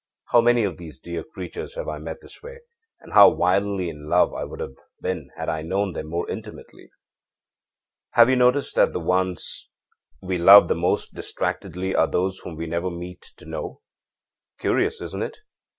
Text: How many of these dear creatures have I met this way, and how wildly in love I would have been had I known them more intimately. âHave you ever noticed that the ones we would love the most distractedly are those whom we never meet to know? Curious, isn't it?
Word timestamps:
How 0.29 0.41
many 0.41 0.63
of 0.63 0.77
these 0.77 0.99
dear 0.99 1.23
creatures 1.23 1.75
have 1.75 1.87
I 1.87 1.99
met 1.99 2.21
this 2.21 2.41
way, 2.41 2.61
and 3.01 3.13
how 3.13 3.29
wildly 3.29 3.87
in 3.87 4.09
love 4.09 4.33
I 4.33 4.45
would 4.45 4.59
have 4.59 4.73
been 4.99 5.29
had 5.35 5.47
I 5.47 5.61
known 5.61 5.93
them 5.93 6.07
more 6.09 6.27
intimately. 6.27 6.89
âHave 8.17 8.25
you 8.25 8.31
ever 8.33 8.35
noticed 8.35 8.73
that 8.73 8.93
the 8.93 8.99
ones 8.99 9.69
we 10.19 10.39
would 10.39 10.45
love 10.45 10.67
the 10.69 10.73
most 10.73 11.13
distractedly 11.13 11.93
are 11.93 12.07
those 12.07 12.39
whom 12.39 12.55
we 12.55 12.65
never 12.65 12.89
meet 12.89 13.31
to 13.37 13.45
know? 13.45 13.81
Curious, 14.57 15.01
isn't 15.03 15.21
it? 15.21 15.37